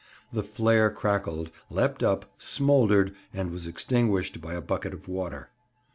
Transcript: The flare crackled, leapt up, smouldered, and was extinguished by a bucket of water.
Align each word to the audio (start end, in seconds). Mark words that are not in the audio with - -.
The 0.33 0.41
flare 0.41 0.89
crackled, 0.89 1.51
leapt 1.69 2.01
up, 2.01 2.25
smouldered, 2.39 3.13
and 3.35 3.51
was 3.51 3.67
extinguished 3.67 4.41
by 4.41 4.55
a 4.55 4.59
bucket 4.61 4.95
of 4.95 5.07
water. 5.07 5.51